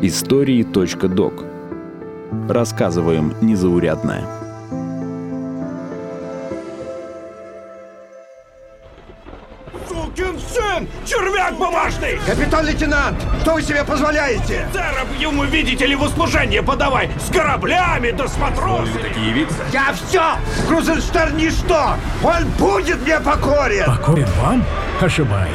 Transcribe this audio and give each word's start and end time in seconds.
Истории.док 0.00 1.44
Рассказываем 2.48 3.34
незаурядное. 3.40 4.24
Сукин 9.88 10.38
сын! 10.38 10.86
Червяк 11.04 11.58
бумажный! 11.58 12.20
Капитан-лейтенант, 12.24 13.16
что 13.40 13.54
вы 13.54 13.62
себе 13.62 13.82
позволяете? 13.82 14.66
Офицерам 14.66 15.08
ему, 15.18 15.42
видите 15.42 15.84
ли, 15.84 15.96
в 15.96 16.02
услужение 16.02 16.62
подавай! 16.62 17.10
С 17.18 17.32
кораблями 17.32 18.12
да 18.12 18.28
с 18.28 18.38
матросами! 18.38 19.02
такие 19.02 19.30
явиться? 19.30 19.64
Я 19.72 19.92
все! 19.94 20.36
Крузенштерн 20.68 21.36
ничто! 21.36 21.94
Он 22.22 22.46
будет 22.56 23.02
мне 23.02 23.18
покорен! 23.18 23.84
Покорен 23.84 24.28
вам? 24.40 24.64
Ошибаетесь. 25.00 25.54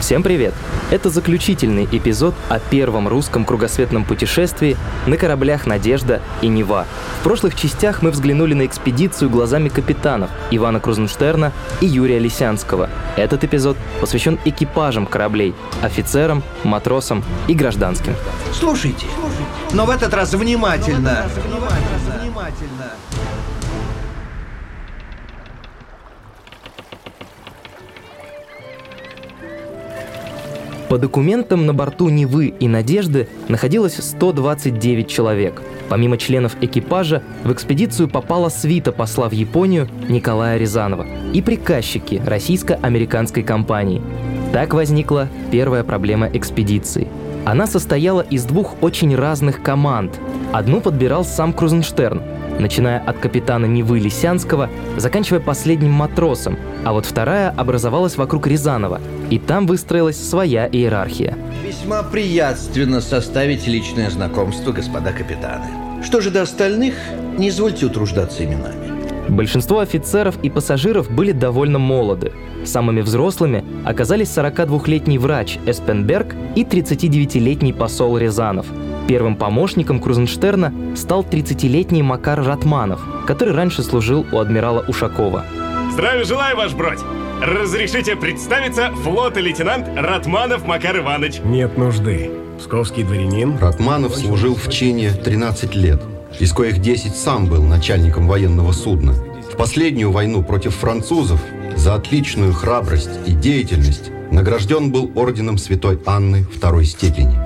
Всем 0.00 0.24
привет! 0.24 0.52
Это 0.90 1.10
заключительный 1.10 1.88
эпизод 1.90 2.34
о 2.48 2.58
первом 2.58 3.06
русском 3.06 3.44
кругосветном 3.44 4.04
путешествии 4.04 4.76
на 5.06 5.16
кораблях 5.16 5.64
«Надежда» 5.64 6.20
и 6.40 6.48
«Нева». 6.48 6.86
В 7.20 7.22
прошлых 7.22 7.54
частях 7.54 8.02
мы 8.02 8.10
взглянули 8.10 8.54
на 8.54 8.66
экспедицию 8.66 9.30
глазами 9.30 9.68
капитанов 9.68 10.28
Ивана 10.50 10.80
Крузенштерна 10.80 11.52
и 11.80 11.86
Юрия 11.86 12.18
Лисянского. 12.18 12.90
Этот 13.16 13.44
эпизод 13.44 13.76
посвящен 14.00 14.40
экипажам 14.44 15.06
кораблей, 15.06 15.54
офицерам, 15.80 16.42
матросам 16.64 17.22
и 17.46 17.54
гражданским. 17.54 18.16
Слушайте, 18.52 19.06
но 19.72 19.86
в 19.86 19.90
этот 19.90 20.12
раз 20.14 20.34
внимательно. 20.34 21.26
Внимательно. 21.48 22.90
По 30.92 30.98
документам 30.98 31.64
на 31.64 31.72
борту 31.72 32.10
Невы 32.10 32.48
и 32.48 32.68
Надежды 32.68 33.26
находилось 33.48 33.94
129 33.94 35.08
человек. 35.08 35.62
Помимо 35.88 36.18
членов 36.18 36.54
экипажа, 36.60 37.22
в 37.44 37.50
экспедицию 37.50 38.10
попала 38.10 38.50
свита 38.50 38.92
посла 38.92 39.30
в 39.30 39.32
Японию 39.32 39.88
Николая 40.10 40.58
Рязанова 40.58 41.06
и 41.32 41.40
приказчики 41.40 42.20
российско-американской 42.26 43.42
компании. 43.42 44.02
Так 44.52 44.74
возникла 44.74 45.28
первая 45.50 45.82
проблема 45.82 46.28
экспедиции. 46.30 47.08
Она 47.46 47.66
состояла 47.66 48.20
из 48.20 48.44
двух 48.44 48.82
очень 48.82 49.16
разных 49.16 49.62
команд. 49.62 50.20
Одну 50.52 50.82
подбирал 50.82 51.24
сам 51.24 51.54
Крузенштерн, 51.54 52.20
начиная 52.58 52.98
от 52.98 53.18
капитана 53.18 53.66
Невы 53.66 53.98
Лисянского, 53.98 54.70
заканчивая 54.96 55.40
последним 55.40 55.92
матросом, 55.92 56.58
а 56.84 56.92
вот 56.92 57.06
вторая 57.06 57.50
образовалась 57.50 58.16
вокруг 58.16 58.46
Рязанова, 58.46 59.00
и 59.30 59.38
там 59.38 59.66
выстроилась 59.66 60.16
своя 60.16 60.66
иерархия. 60.66 61.36
Весьма 61.64 62.02
приятственно 62.02 63.00
составить 63.00 63.66
личное 63.66 64.10
знакомство, 64.10 64.72
господа 64.72 65.12
капитаны. 65.12 65.66
Что 66.02 66.20
же 66.20 66.30
до 66.30 66.42
остальных, 66.42 66.94
не 67.38 67.48
извольте 67.48 67.86
утруждаться 67.86 68.44
именами. 68.44 68.92
Большинство 69.28 69.78
офицеров 69.78 70.34
и 70.42 70.50
пассажиров 70.50 71.10
были 71.10 71.32
довольно 71.32 71.78
молоды. 71.78 72.32
Самыми 72.64 73.00
взрослыми 73.00 73.64
оказались 73.84 74.28
42-летний 74.28 75.18
врач 75.18 75.58
Эспенберг 75.66 76.34
и 76.54 76.64
39-летний 76.64 77.72
посол 77.72 78.18
Рязанов. 78.18 78.66
Первым 79.08 79.36
помощником 79.36 80.00
Крузенштерна 80.00 80.72
стал 80.96 81.22
30-летний 81.22 82.02
Макар 82.02 82.42
Ратманов, 82.42 83.00
который 83.26 83.54
раньше 83.54 83.82
служил 83.82 84.26
у 84.32 84.38
адмирала 84.38 84.84
Ушакова. 84.88 85.44
Здравия 85.92 86.24
желаю, 86.24 86.56
ваш 86.56 86.72
бродь! 86.74 87.00
Разрешите 87.42 88.14
представиться 88.14 88.92
флот 89.02 89.36
лейтенант 89.36 89.88
Ратманов 89.96 90.64
Макар 90.64 90.98
Иванович. 90.98 91.40
Нет 91.44 91.76
нужды. 91.76 92.30
Псковский 92.58 93.02
дворянин. 93.02 93.58
Ратманов 93.58 94.14
служил 94.14 94.54
в 94.54 94.70
чине 94.70 95.10
13 95.10 95.74
лет, 95.74 96.00
из 96.38 96.52
коих 96.52 96.78
10 96.78 97.14
сам 97.16 97.46
был 97.46 97.62
начальником 97.64 98.28
военного 98.28 98.72
судна. 98.72 99.14
В 99.52 99.56
последнюю 99.56 100.12
войну 100.12 100.42
против 100.42 100.74
французов 100.76 101.40
за 101.76 101.94
отличную 101.94 102.52
храбрость 102.52 103.10
и 103.26 103.32
деятельность 103.32 104.10
награжден 104.30 104.92
был 104.92 105.10
орденом 105.14 105.58
Святой 105.58 105.98
Анны 106.06 106.44
второй 106.44 106.84
степени. 106.84 107.38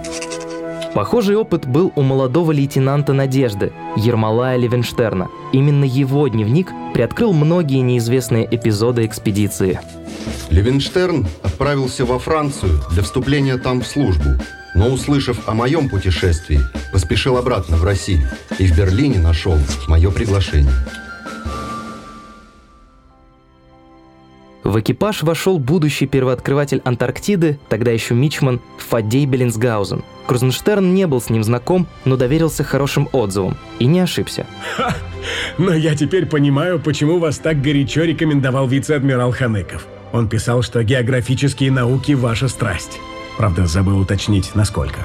Похожий 0.96 1.36
опыт 1.36 1.66
был 1.66 1.92
у 1.94 2.00
молодого 2.00 2.52
лейтенанта 2.52 3.12
Надежды, 3.12 3.70
Ермолая 3.96 4.56
Левенштерна. 4.56 5.28
Именно 5.52 5.84
его 5.84 6.26
дневник 6.26 6.70
приоткрыл 6.94 7.34
многие 7.34 7.80
неизвестные 7.82 8.48
эпизоды 8.50 9.04
экспедиции. 9.04 9.78
Левенштерн 10.48 11.26
отправился 11.42 12.06
во 12.06 12.18
Францию 12.18 12.80
для 12.92 13.02
вступления 13.02 13.58
там 13.58 13.82
в 13.82 13.86
службу, 13.86 14.40
но, 14.74 14.88
услышав 14.88 15.46
о 15.46 15.52
моем 15.52 15.90
путешествии, 15.90 16.60
поспешил 16.94 17.36
обратно 17.36 17.76
в 17.76 17.84
Россию 17.84 18.26
и 18.58 18.66
в 18.66 18.74
Берлине 18.74 19.18
нашел 19.18 19.58
мое 19.88 20.10
приглашение. 20.10 20.72
В 24.66 24.80
экипаж 24.80 25.22
вошел 25.22 25.60
будущий 25.60 26.08
первооткрыватель 26.08 26.82
Антарктиды, 26.84 27.60
тогда 27.68 27.92
еще 27.92 28.14
Мичман, 28.14 28.60
Фадей 28.78 29.24
Беллинсгаузен. 29.24 30.02
Крузенштерн 30.26 30.92
не 30.92 31.06
был 31.06 31.20
с 31.20 31.30
ним 31.30 31.44
знаком, 31.44 31.86
но 32.04 32.16
доверился 32.16 32.64
хорошим 32.64 33.08
отзывам 33.12 33.56
и 33.78 33.86
не 33.86 34.00
ошибся. 34.00 34.44
Но 35.56 35.72
я 35.72 35.94
теперь 35.94 36.26
понимаю, 36.26 36.80
почему 36.80 37.20
вас 37.20 37.38
так 37.38 37.62
горячо 37.62 38.02
рекомендовал 38.02 38.66
вице-адмирал 38.66 39.30
Ханыков. 39.30 39.86
Он 40.12 40.28
писал, 40.28 40.62
что 40.62 40.82
географические 40.82 41.70
науки– 41.70 42.12
ваша 42.14 42.48
страсть. 42.48 42.98
Правда, 43.36 43.66
забыл 43.66 44.00
уточнить, 44.00 44.50
насколько. 44.56 44.98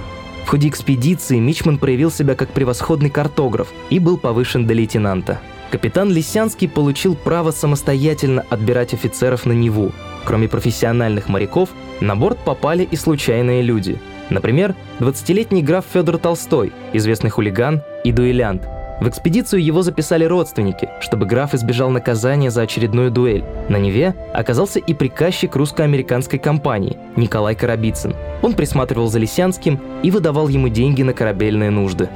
В 0.43 0.49
ходе 0.49 0.69
экспедиции 0.69 1.37
Мичман 1.37 1.77
проявил 1.77 2.09
себя 2.09 2.33
как 2.33 2.49
превосходный 2.49 3.11
картограф 3.11 3.67
и 3.91 3.99
был 3.99 4.17
повышен 4.17 4.65
до 4.65 4.73
лейтенанта. 4.73 5.39
Капитан 5.71 6.11
Лисянский 6.11 6.67
получил 6.67 7.15
право 7.15 7.51
самостоятельно 7.51 8.43
отбирать 8.49 8.93
офицеров 8.93 9.45
на 9.45 9.53
Неву. 9.53 9.93
Кроме 10.25 10.49
профессиональных 10.49 11.29
моряков, 11.29 11.69
на 12.01 12.17
борт 12.17 12.39
попали 12.39 12.83
и 12.83 12.97
случайные 12.97 13.61
люди. 13.61 13.97
Например, 14.29 14.75
20-летний 14.99 15.63
граф 15.63 15.85
Федор 15.91 16.17
Толстой, 16.17 16.73
известный 16.91 17.29
хулиган 17.29 17.81
и 18.03 18.11
дуэлянт. 18.11 18.67
В 18.99 19.07
экспедицию 19.07 19.63
его 19.63 19.81
записали 19.81 20.25
родственники, 20.25 20.89
чтобы 20.99 21.25
граф 21.25 21.53
избежал 21.53 21.89
наказания 21.89 22.51
за 22.51 22.63
очередную 22.63 23.09
дуэль. 23.09 23.45
На 23.69 23.77
Неве 23.77 24.13
оказался 24.33 24.79
и 24.79 24.93
приказчик 24.93 25.55
русско-американской 25.55 26.37
компании 26.37 26.97
Николай 27.15 27.55
Коробицын. 27.55 28.13
Он 28.41 28.53
присматривал 28.53 29.07
за 29.07 29.19
Лисянским 29.19 29.79
и 30.03 30.11
выдавал 30.11 30.49
ему 30.49 30.67
деньги 30.67 31.01
на 31.01 31.13
корабельные 31.13 31.71
нужды. 31.71 32.09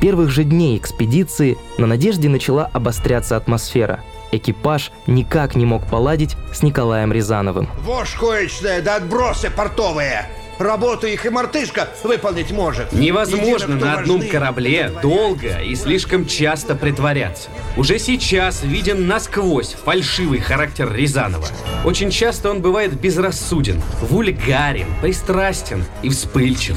Первых 0.00 0.30
же 0.30 0.44
дней 0.44 0.76
экспедиции 0.78 1.56
на 1.78 1.86
«Надежде» 1.86 2.28
начала 2.28 2.70
обостряться 2.72 3.36
атмосфера. 3.36 4.00
Экипаж 4.30 4.92
никак 5.06 5.56
не 5.56 5.64
мог 5.64 5.86
поладить 5.86 6.36
с 6.52 6.62
Николаем 6.62 7.12
Рязановым. 7.12 7.68
Вошь 7.82 8.14
коечная, 8.14 8.82
да 8.82 8.96
отбросы 8.96 9.50
портовые! 9.50 10.28
Работу 10.58 11.06
их 11.06 11.24
и 11.24 11.30
мартышка 11.30 11.88
выполнить 12.02 12.50
может. 12.50 12.92
Невозможно 12.92 13.74
Едино, 13.74 13.86
на 13.86 13.94
одном 14.00 14.16
важны, 14.16 14.30
корабле 14.30 14.92
долго 15.00 15.60
и 15.60 15.74
слишком 15.76 16.26
часто 16.26 16.74
притворяться. 16.74 17.48
Уже 17.76 18.00
сейчас 18.00 18.64
виден 18.64 19.06
насквозь 19.06 19.74
фальшивый 19.74 20.40
характер 20.40 20.92
Рязанова. 20.92 21.46
Очень 21.84 22.10
часто 22.10 22.50
он 22.50 22.60
бывает 22.60 22.98
безрассуден, 23.00 23.80
вульгарен, 24.02 24.88
пристрастен 25.00 25.84
и 26.02 26.08
вспыльчив. 26.08 26.76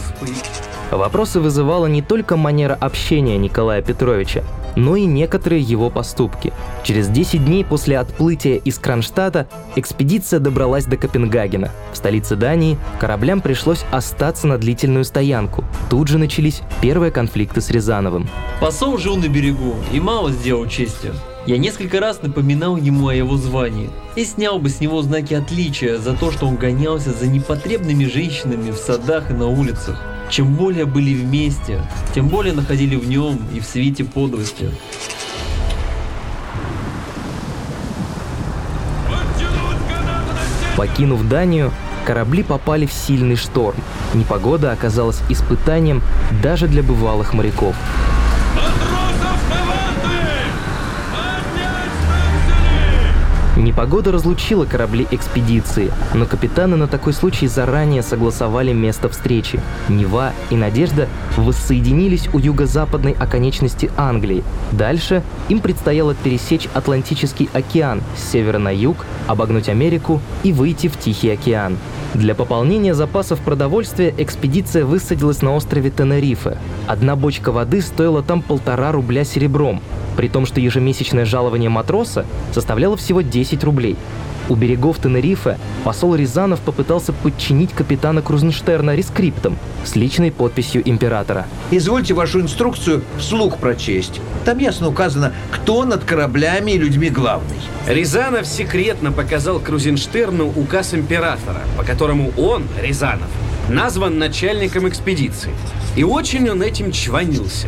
Вопросы 0.92 1.40
вызывала 1.40 1.86
не 1.86 2.02
только 2.02 2.36
манера 2.36 2.78
общения 2.80 3.38
Николая 3.38 3.82
Петровича, 3.82 4.44
но 4.76 4.98
и 4.98 5.06
некоторые 5.06 5.62
его 5.62 5.90
поступки. 5.90 6.52
Через 6.84 7.08
10 7.08 7.46
дней 7.46 7.64
после 7.64 7.98
отплытия 7.98 8.58
из 8.58 8.78
Кронштадта 8.78 9.48
экспедиция 9.78 10.40
добралась 10.40 10.86
до 10.86 10.98
Копенгагена. 10.98 11.72
В 11.94 11.98
столице 11.98 12.36
Дании 12.36 12.78
кораблям 13.00 13.40
пришлось 13.40 13.86
остаться 13.92 14.48
на 14.48 14.58
длительную 14.58 15.06
стоянку. 15.06 15.64
Тут 15.90 16.10
же 16.10 16.18
начались 16.18 16.62
первые 16.82 17.12
конфликты 17.12 17.62
с 17.62 17.70
Рязановым. 17.70 18.28
Посол 18.60 18.98
жил 18.98 19.16
на 19.16 19.30
берегу 19.30 19.76
и 19.94 20.00
мало 20.02 20.32
сделал 20.32 20.68
чести. 20.68 21.12
Я 21.48 21.58
несколько 21.58 22.00
раз 22.00 22.22
напоминал 22.22 22.78
ему 22.78 23.08
о 23.08 23.16
его 23.16 23.36
звании 23.38 23.90
и 24.16 24.24
снял 24.26 24.60
бы 24.60 24.70
с 24.70 24.80
него 24.80 25.02
знаки 25.02 25.34
отличия 25.34 25.98
за 25.98 26.14
то, 26.14 26.32
что 26.32 26.46
он 26.46 26.56
гонялся 26.56 27.12
за 27.12 27.28
непотребными 27.28 28.06
женщинами 28.06 28.70
в 28.70 28.76
садах 28.76 29.32
и 29.32 29.34
на 29.34 29.48
улицах. 29.48 30.00
Чем 30.32 30.56
более 30.56 30.86
были 30.86 31.14
вместе, 31.14 31.82
тем 32.16 32.30
более 32.30 32.54
находили 32.54 32.96
в 32.96 33.06
нем 33.06 33.38
и 33.54 33.60
в 33.60 33.66
свете 33.66 34.06
подлости. 34.06 34.72
Покинув 40.78 41.28
Данию, 41.28 41.70
корабли 42.06 42.44
попали 42.44 42.86
в 42.86 42.94
сильный 42.94 43.36
шторм. 43.36 43.76
Непогода 44.14 44.72
оказалась 44.72 45.20
испытанием 45.28 46.02
даже 46.42 46.70
для 46.70 46.82
бывалых 46.82 47.34
моряков. 47.34 47.76
Непогода 53.58 54.12
разлучила 54.14 54.66
корабли 54.66 55.06
экспедиции, 55.12 55.92
но 56.14 56.26
капитаны 56.26 56.78
на 56.78 56.88
такой 56.88 57.12
случай 57.12 57.48
заранее 57.48 58.02
согласовали 58.02 58.72
место 58.72 59.10
встречи. 59.10 59.60
Нева 59.90 60.32
и 60.50 60.56
Надежда 60.56 61.10
воссоединились 61.36 62.30
у 62.34 62.40
юго-западной 62.40 63.12
оконечности 63.12 63.92
Англии. 63.98 64.44
Дальше 64.72 65.22
им 65.50 65.60
предстояло 65.60 66.16
пересечь 66.16 66.70
Атлантический 66.74 67.50
океан 67.52 68.02
с 68.16 68.32
севера 68.32 68.58
на 68.58 68.74
юг, 68.74 69.06
обогнуть 69.28 69.68
Америку 69.68 70.22
и 70.44 70.54
выйти 70.54 70.88
в 70.88 70.98
Тихий 70.98 71.30
океан. 71.30 71.78
Для 72.14 72.36
пополнения 72.36 72.94
запасов 72.94 73.40
продовольствия 73.40 74.14
экспедиция 74.18 74.84
высадилась 74.84 75.42
на 75.42 75.56
острове 75.56 75.90
Тенерифе. 75.90 76.58
Одна 76.86 77.16
бочка 77.16 77.54
воды 77.54 77.82
стоила 77.82 78.22
там 78.22 78.42
полтора 78.42 78.92
рубля 78.92 79.24
серебром, 79.24 79.82
при 80.18 80.28
том, 80.28 80.46
что 80.46 80.60
ежемесячное 80.60 81.24
жалование 81.24 81.70
матроса 81.70 82.26
составляло 82.52 82.98
всего 82.98 83.22
10 83.22 83.64
рублей. 83.64 83.96
У 84.52 84.56
берегов 84.56 84.98
Тенерифе 84.98 85.58
посол 85.86 86.14
Рязанов 86.14 86.60
попытался 86.60 87.14
подчинить 87.14 87.72
капитана 87.72 88.22
Крузенштерна 88.22 88.94
рескриптом 88.94 89.58
с 89.86 89.96
личной 89.96 90.30
подписью 90.30 90.82
императора. 90.84 91.46
Извольте 91.72 92.14
вашу 92.14 92.42
инструкцию 92.42 93.02
вслух 93.18 93.60
прочесть. 93.60 94.20
Там 94.44 94.58
ясно 94.58 94.90
указано, 94.90 95.32
кто 95.52 95.86
над 95.86 96.04
кораблями 96.04 96.72
и 96.72 96.78
людьми 96.78 97.10
главный. 97.10 97.56
Рязанов 97.88 98.46
секретно 98.46 99.14
показал 99.14 99.58
Крузенштерну 99.58 100.50
указ 100.50 100.94
императора, 100.94 101.62
по 101.78 101.84
которому 101.86 102.34
он, 102.38 102.66
Рязанов, 102.82 103.30
назван 103.72 104.20
начальником 104.20 104.88
экспедиции. 104.88 105.52
И 105.96 106.04
очень 106.04 106.50
он 106.50 106.62
этим 106.62 106.92
чванился. 106.92 107.68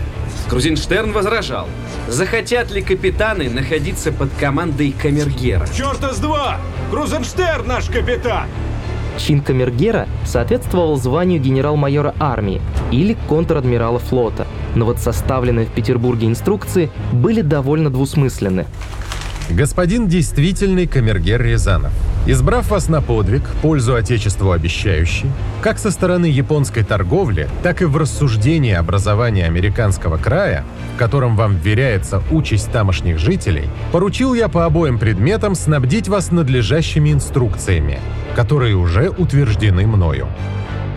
Крузенштерн 0.50 1.11
возражал. 1.11 1.67
Захотят 2.07 2.71
ли 2.71 2.81
капитаны 2.81 3.50
находиться 3.50 4.11
под 4.11 4.29
командой 4.39 4.91
камергера? 4.91 5.65
Черта 5.75 6.13
с 6.13 6.19
два! 6.19 6.59
Крузенштерн 6.91 7.67
наш 7.67 7.85
капитан! 7.85 8.47
Чин 9.17 9.41
камергера 9.41 10.07
соответствовал 10.25 10.97
званию 10.97 11.39
генерал-майора 11.39 12.15
армии 12.19 12.61
или 12.91 13.15
контр-адмирала 13.27 14.00
флота, 14.00 14.47
но 14.75 14.85
вот 14.85 15.00
составленные 15.00 15.67
в 15.67 15.71
Петербурге 15.71 16.27
инструкции 16.27 16.89
были 17.11 17.41
довольно 17.41 17.89
двусмысленны. 17.89 18.65
Господин 19.50 20.07
действительный 20.07 20.88
камергер 20.88 21.41
Рязанов, 21.41 21.94
избрав 22.25 22.70
вас 22.70 22.90
на 22.90 23.02
подвиг, 23.02 23.44
пользу 23.62 23.96
Отечеству 23.96 24.52
обещающий, 24.52 25.30
как 25.62 25.78
со 25.78 25.92
стороны 25.92 26.25
японской 26.25 26.84
торговли, 26.84 27.50
так 27.64 27.81
и 27.81 27.86
в 27.86 27.98
рассуждении 27.98 28.74
образования 28.74 29.46
американского 29.46 30.18
края, 30.18 30.64
в 30.96 31.00
котором 31.00 31.36
вам 31.36 31.56
вверяется 31.56 32.22
участь 32.31 32.72
тамошних 32.72 33.20
жителей, 33.20 33.70
поручил 33.92 34.34
я 34.34 34.48
по 34.48 34.66
обоим 34.66 35.00
предметам 35.00 35.56
снабдить 35.56 36.08
вас 36.08 36.31
надлежащими 36.31 37.12
инструкциями, 37.12 38.00
которые 38.36 38.75
уже 38.75 39.10
утверждены 39.10 39.86
мною. 39.86 40.28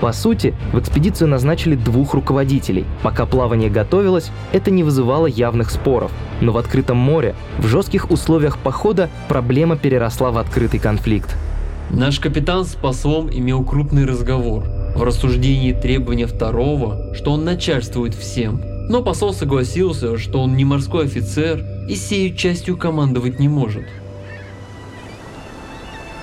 По 0.00 0.12
сути, 0.12 0.54
в 0.72 0.78
экспедицию 0.78 1.28
назначили 1.28 1.74
двух 1.74 2.14
руководителей. 2.14 2.84
Пока 3.02 3.24
плавание 3.24 3.70
готовилось, 3.70 4.30
это 4.52 4.70
не 4.70 4.82
вызывало 4.82 5.26
явных 5.26 5.70
споров. 5.70 6.10
Но 6.40 6.52
в 6.52 6.58
открытом 6.58 6.98
море, 6.98 7.34
в 7.58 7.66
жестких 7.66 8.10
условиях 8.10 8.58
похода, 8.58 9.08
проблема 9.28 9.76
переросла 9.76 10.30
в 10.30 10.38
открытый 10.38 10.80
конфликт. 10.80 11.34
Наш 11.90 12.20
капитан 12.20 12.64
с 12.64 12.74
послом 12.74 13.30
имел 13.30 13.64
крупный 13.64 14.04
разговор. 14.04 14.64
В 14.96 15.02
рассуждении 15.02 15.72
требования 15.72 16.26
второго, 16.26 17.14
что 17.14 17.32
он 17.32 17.44
начальствует 17.44 18.14
всем. 18.14 18.60
Но 18.88 19.02
посол 19.02 19.32
согласился, 19.32 20.18
что 20.18 20.42
он 20.42 20.56
не 20.56 20.64
морской 20.64 21.06
офицер 21.06 21.64
и 21.88 21.94
сею 21.94 22.34
частью 22.36 22.76
командовать 22.76 23.38
не 23.38 23.48
может. 23.48 23.84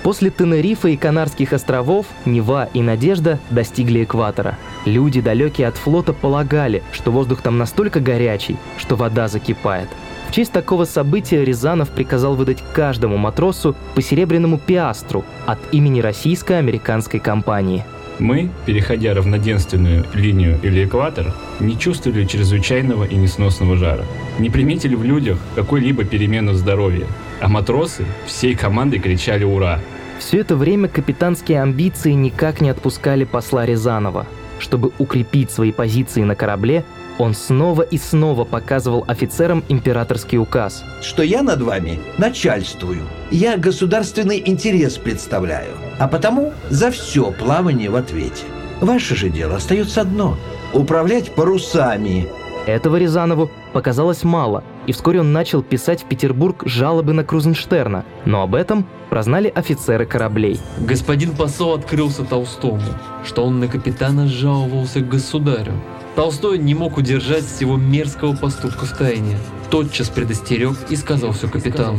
После 0.04 0.28
Тенерифа 0.28 0.88
и 0.88 0.98
Канарских 0.98 1.54
островов 1.54 2.04
Нева 2.26 2.68
и 2.74 2.82
Надежда 2.82 3.40
достигли 3.48 4.04
экватора. 4.04 4.58
Люди, 4.84 5.22
далекие 5.22 5.66
от 5.66 5.78
флота, 5.78 6.12
полагали, 6.12 6.82
что 6.92 7.10
воздух 7.10 7.40
там 7.40 7.56
настолько 7.56 8.00
горячий, 8.00 8.58
что 8.76 8.96
вода 8.96 9.28
закипает. 9.28 9.88
В 10.28 10.32
честь 10.34 10.52
такого 10.52 10.84
события 10.84 11.42
Рязанов 11.42 11.88
приказал 11.88 12.34
выдать 12.34 12.62
каждому 12.74 13.16
матросу 13.16 13.74
по 13.94 14.02
серебряному 14.02 14.58
пиастру 14.58 15.24
от 15.46 15.58
имени 15.72 16.00
российско-американской 16.02 17.18
компании. 17.18 17.82
Мы, 18.18 18.50
переходя 18.66 19.14
равноденственную 19.14 20.04
линию 20.12 20.58
или 20.62 20.84
экватор, 20.84 21.34
не 21.60 21.78
чувствовали 21.78 22.26
чрезвычайного 22.26 23.04
и 23.04 23.14
несносного 23.16 23.76
жара. 23.76 24.04
Не 24.38 24.50
приметили 24.50 24.96
в 24.96 25.02
людях 25.02 25.38
какой-либо 25.54 26.04
перемену 26.04 26.52
здоровья, 26.52 27.06
а 27.40 27.48
матросы 27.48 28.04
всей 28.26 28.54
командой 28.54 28.98
кричали 28.98 29.44
«Ура!». 29.44 29.80
Все 30.18 30.38
это 30.38 30.56
время 30.56 30.88
капитанские 30.88 31.60
амбиции 31.60 32.12
никак 32.12 32.60
не 32.60 32.70
отпускали 32.70 33.24
посла 33.24 33.66
Рязанова. 33.66 34.26
Чтобы 34.58 34.92
укрепить 34.98 35.50
свои 35.50 35.72
позиции 35.72 36.22
на 36.22 36.34
корабле, 36.34 36.84
он 37.18 37.34
снова 37.34 37.82
и 37.82 37.98
снова 37.98 38.44
показывал 38.44 39.04
офицерам 39.06 39.62
императорский 39.68 40.38
указ. 40.38 40.84
Что 41.02 41.22
я 41.22 41.42
над 41.42 41.60
вами 41.60 42.00
начальствую. 42.18 43.02
Я 43.30 43.56
государственный 43.56 44.42
интерес 44.44 44.96
представляю. 44.96 45.72
А 45.98 46.08
потому 46.08 46.52
за 46.70 46.90
все 46.90 47.30
плавание 47.32 47.90
в 47.90 47.96
ответе. 47.96 48.44
Ваше 48.80 49.14
же 49.14 49.28
дело 49.28 49.56
остается 49.56 50.00
одно– 50.00 50.36
управлять 50.72 51.34
парусами. 51.34 52.28
Этого 52.66 52.96
Рязанову 52.96 53.50
показалось 53.72 54.24
мало, 54.24 54.64
и 54.86 54.92
вскоре 54.92 55.20
он 55.20 55.32
начал 55.32 55.62
писать 55.62 56.02
в 56.02 56.06
Петербург 56.06 56.62
жалобы 56.64 57.12
на 57.12 57.24
Крузенштерна, 57.24 58.04
но 58.24 58.42
об 58.42 58.54
этом 58.54 58.86
прознали 59.10 59.52
офицеры 59.54 60.06
кораблей. 60.06 60.60
Господин 60.78 61.36
посол 61.36 61.74
открылся 61.74 62.24
Толстому, 62.24 62.82
что 63.24 63.44
он 63.44 63.60
на 63.60 63.68
капитана 63.68 64.26
жаловался 64.26 65.00
к 65.00 65.08
государю. 65.08 65.72
Толстой 66.16 66.58
не 66.58 66.74
мог 66.74 66.96
удержать 66.96 67.44
всего 67.44 67.76
мерзкого 67.76 68.36
поступка 68.36 68.86
в 68.86 68.96
тайне. 68.96 69.36
Тотчас 69.74 70.08
предостерег 70.08 70.76
и 70.88 70.94
сказал 70.94 71.32
все 71.32 71.48
капитану. 71.48 71.98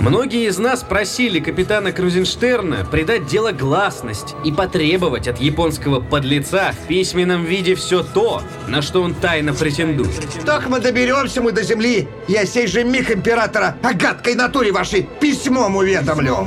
Многие 0.00 0.48
из 0.48 0.56
нас 0.56 0.82
просили 0.82 1.38
капитана 1.38 1.92
Крузенштерна 1.92 2.86
придать 2.90 3.26
дело 3.26 3.52
гласность 3.52 4.34
и 4.42 4.50
потребовать 4.50 5.28
от 5.28 5.38
японского 5.38 6.00
подлеца 6.00 6.72
в 6.72 6.86
письменном 6.86 7.44
виде 7.44 7.74
все 7.74 8.02
то, 8.02 8.40
на 8.68 8.80
что 8.80 9.02
он 9.02 9.12
тайно 9.12 9.52
претендует. 9.52 10.18
Так 10.46 10.70
мы 10.70 10.80
доберемся 10.80 11.42
мы 11.42 11.52
до 11.52 11.62
земли. 11.62 12.08
Я 12.26 12.46
сей 12.46 12.66
же 12.66 12.84
миг 12.84 13.10
императора 13.10 13.76
о 13.82 13.92
гадкой 13.92 14.34
натуре 14.34 14.72
вашей 14.72 15.06
письмом 15.20 15.76
уведомлю. 15.76 16.38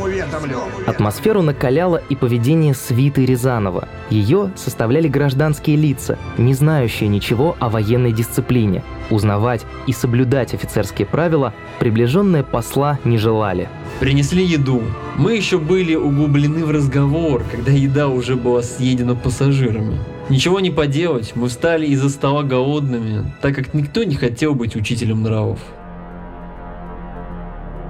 Атмосферу 0.88 1.44
накаляло 1.44 2.02
и 2.10 2.16
поведение 2.16 2.74
свиты 2.74 3.28
Рязанова. 3.28 3.88
Ее 4.10 4.52
составляли 4.56 5.08
гражданские 5.08 5.76
лица, 5.76 6.18
не 6.40 6.56
знающие 6.56 7.10
ничего 7.10 7.56
о 7.60 7.70
военной 7.70 8.12
дисциплине. 8.12 8.84
Узнавать 9.10 9.66
и 9.88 9.94
соблюдать 9.94 10.54
офицерские 10.54 11.06
правила 11.06 11.54
приближенные 11.80 12.44
посла 12.44 13.00
не 13.04 13.18
желали. 13.18 13.70
Принесли 14.00 14.44
еду. 14.44 14.82
Мы 15.18 15.36
еще 15.36 15.58
были 15.58 15.96
углублены 15.96 16.66
в 16.66 16.72
разговор, 16.72 17.44
когда 17.52 17.72
еда 17.72 18.08
уже 18.08 18.36
была 18.36 18.62
съедена 18.62 19.16
пассажирами. 19.16 20.00
Ничего 20.30 20.60
не 20.60 20.72
поделать, 20.72 21.34
мы 21.36 21.50
встали 21.50 21.86
из-за 21.88 22.10
стола 22.10 22.44
голодными, 22.44 23.32
так 23.42 23.56
как 23.56 23.74
никто 23.74 24.04
не 24.04 24.16
хотел 24.16 24.56
быть 24.56 24.76
учителем 24.76 25.24
нравов. 25.24 25.60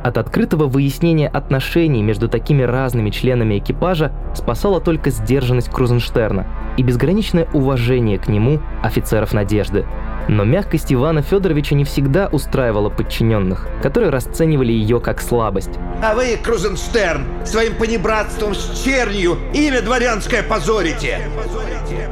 От 0.04 0.18
открытого 0.18 0.68
выяснения 0.68 1.30
отношений 1.30 2.04
между 2.04 2.28
такими 2.28 2.62
разными 2.64 3.10
членами 3.10 3.60
экипажа 3.60 4.12
спасала 4.36 4.82
только 4.82 5.12
сдержанность 5.12 5.70
Крузенштерна 5.70 6.46
и 6.76 6.84
безграничное 6.84 7.48
уважение 7.54 8.20
к 8.20 8.28
нему 8.28 8.60
офицеров 8.84 9.34
«Надежды». 9.34 9.86
Но 10.28 10.44
мягкость 10.46 10.92
Ивана 10.92 11.22
Федоровича 11.22 11.76
не 11.76 11.84
всегда 11.84 12.28
устраивала 12.28 12.90
подчиненных, 12.90 13.68
которые 13.82 14.10
расценивали 14.10 14.72
ее 14.72 15.00
как 15.00 15.22
слабость. 15.22 15.72
А 16.02 16.16
вы, 16.16 16.38
Крузенштерн, 16.42 17.24
своим 17.46 17.76
понебратством 17.76 18.56
с 18.56 18.84
чернью 18.84 19.38
имя 19.54 19.82
дворянское 19.82 20.44
позорите. 20.44 21.20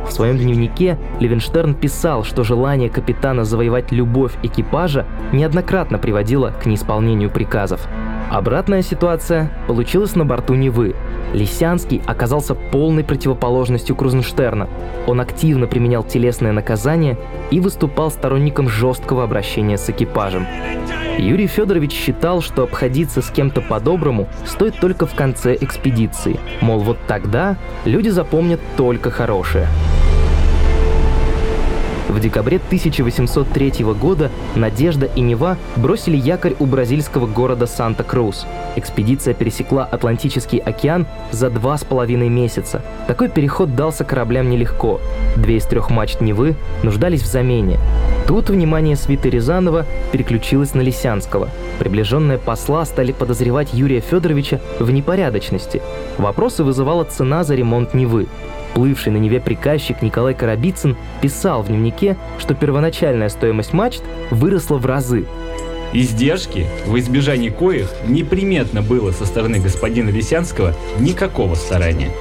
В 0.05 0.11
своем 0.11 0.37
дневнике 0.37 0.97
Левенштерн 1.19 1.73
писал, 1.73 2.23
что 2.25 2.43
желание 2.43 2.89
капитана 2.89 3.45
завоевать 3.45 3.91
любовь 3.91 4.33
экипажа 4.43 5.05
неоднократно 5.31 5.97
приводило 5.97 6.53
к 6.61 6.65
неисполнению 6.65 7.29
приказов. 7.29 7.80
Обратная 8.29 8.81
ситуация 8.81 9.51
получилась 9.67 10.15
на 10.15 10.25
борту 10.25 10.53
Невы. 10.53 10.95
Лисянский 11.33 12.01
оказался 12.05 12.55
полной 12.55 13.03
противоположностью 13.03 13.95
Крузенштерна. 13.95 14.69
Он 15.07 15.19
активно 15.19 15.67
применял 15.67 16.03
телесное 16.03 16.51
наказание 16.51 17.17
и 17.51 17.59
выступал 17.59 18.11
сторонником 18.11 18.69
жесткого 18.69 19.23
обращения 19.23 19.77
с 19.77 19.89
экипажем. 19.89 20.47
Юрий 21.17 21.47
Федорович 21.47 21.91
считал, 21.91 22.41
что 22.41 22.63
обходиться 22.63 23.21
с 23.21 23.29
кем-то 23.29 23.61
по-доброму 23.61 24.27
стоит 24.45 24.79
только 24.79 25.05
в 25.05 25.13
конце 25.13 25.55
экспедиции. 25.59 26.39
Мол, 26.61 26.79
вот 26.79 26.97
тогда 27.07 27.57
люди 27.85 28.09
запомнят 28.09 28.59
только 28.77 29.11
хорошее. 29.11 29.67
В 32.11 32.19
декабре 32.19 32.57
1803 32.57 33.85
года 33.93 34.31
«Надежда» 34.53 35.05
и 35.05 35.21
«Нева» 35.21 35.57
бросили 35.77 36.17
якорь 36.17 36.55
у 36.59 36.65
бразильского 36.65 37.25
города 37.25 37.67
Санта-Крус. 37.67 38.45
Экспедиция 38.75 39.33
пересекла 39.33 39.85
Атлантический 39.85 40.59
океан 40.59 41.07
за 41.31 41.49
два 41.49 41.77
с 41.77 41.85
половиной 41.85 42.27
месяца. 42.27 42.81
Такой 43.07 43.29
переход 43.29 43.77
дался 43.77 44.03
кораблям 44.03 44.49
нелегко. 44.49 44.99
Две 45.37 45.55
из 45.55 45.63
трех 45.63 45.89
мачт 45.89 46.19
«Невы» 46.19 46.55
нуждались 46.83 47.21
в 47.21 47.27
замене. 47.27 47.79
Тут 48.27 48.49
внимание 48.49 48.97
свиты 48.97 49.29
Рязанова 49.29 49.85
переключилось 50.11 50.73
на 50.73 50.81
Лисянского. 50.81 51.47
Приближенные 51.79 52.39
посла 52.39 52.83
стали 52.83 53.13
подозревать 53.13 53.73
Юрия 53.73 54.01
Федоровича 54.01 54.59
в 54.79 54.91
непорядочности. 54.91 55.81
Вопросы 56.17 56.65
вызывала 56.65 57.05
цена 57.05 57.45
за 57.45 57.55
ремонт 57.55 57.93
Невы. 57.93 58.27
Плывший 58.73 59.11
на 59.11 59.17
Неве 59.17 59.39
приказчик 59.39 60.01
Николай 60.01 60.33
Карабицын 60.33 60.95
писал 61.21 61.61
в 61.61 61.67
дневнике, 61.67 62.15
что 62.39 62.55
первоначальная 62.55 63.29
стоимость 63.29 63.73
мачт 63.73 64.01
выросла 64.29 64.77
в 64.77 64.85
разы. 64.85 65.25
Издержки, 65.93 66.67
в 66.85 66.97
избежании 66.97 67.49
коих 67.49 67.89
неприметно 68.07 68.81
было 68.81 69.11
со 69.11 69.25
стороны 69.25 69.59
господина 69.59 70.09
Лисянского 70.09 70.73
никакого 70.99 71.55
старания. 71.55 72.11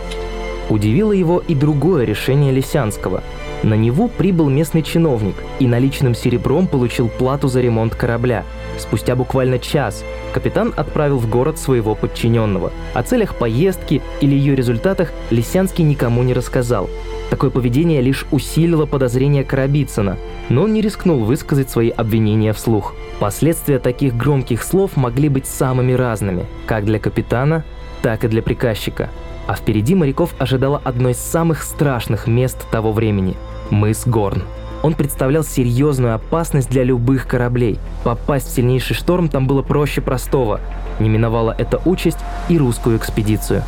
Удивило 0.68 1.12
его 1.12 1.38
и 1.38 1.54
другое 1.54 2.04
решение 2.04 2.52
Лисянского. 2.52 3.22
На 3.62 3.74
Неву 3.74 4.08
прибыл 4.08 4.48
местный 4.48 4.82
чиновник 4.82 5.34
и 5.58 5.66
наличным 5.66 6.14
серебром 6.14 6.66
получил 6.66 7.08
плату 7.08 7.48
за 7.48 7.60
ремонт 7.60 7.94
корабля. 7.94 8.44
Спустя 8.78 9.14
буквально 9.14 9.58
час 9.58 10.02
капитан 10.32 10.72
отправил 10.76 11.18
в 11.18 11.28
город 11.28 11.58
своего 11.58 11.94
подчиненного. 11.94 12.72
О 12.94 13.02
целях 13.02 13.34
поездки 13.34 14.00
или 14.22 14.34
ее 14.34 14.54
результатах 14.54 15.12
Лисянский 15.28 15.84
никому 15.84 16.22
не 16.22 16.32
рассказал. 16.32 16.88
Такое 17.28 17.50
поведение 17.50 18.00
лишь 18.00 18.26
усилило 18.30 18.86
подозрения 18.86 19.44
Карабицына, 19.44 20.16
но 20.48 20.62
он 20.62 20.72
не 20.72 20.80
рискнул 20.80 21.24
высказать 21.24 21.70
свои 21.70 21.90
обвинения 21.90 22.54
вслух. 22.54 22.94
Последствия 23.18 23.78
таких 23.78 24.16
громких 24.16 24.62
слов 24.62 24.96
могли 24.96 25.28
быть 25.28 25.46
самыми 25.46 25.92
разными, 25.92 26.46
как 26.66 26.86
для 26.86 26.98
капитана, 26.98 27.64
так 28.02 28.24
и 28.24 28.28
для 28.28 28.40
приказчика. 28.40 29.10
А 29.50 29.54
впереди 29.56 29.96
моряков 29.96 30.32
ожидало 30.38 30.80
одно 30.84 31.08
из 31.08 31.18
самых 31.18 31.64
страшных 31.64 32.28
мест 32.28 32.56
того 32.70 32.92
времени– 32.92 33.36
мыс 33.70 34.06
Горн. 34.06 34.44
Он 34.84 34.94
представлял 34.94 35.42
серьезную 35.42 36.14
опасность 36.14 36.70
для 36.70 36.84
любых 36.84 37.26
кораблей. 37.26 37.80
Попасть 38.04 38.46
в 38.46 38.54
сильнейший 38.54 38.94
шторм 38.94 39.28
там 39.28 39.48
было 39.48 39.62
проще 39.62 40.02
простого. 40.02 40.60
Не 41.00 41.08
миновала 41.08 41.52
эта 41.58 41.80
участь 41.84 42.18
и 42.48 42.58
русскую 42.58 42.96
экспедицию. 42.96 43.64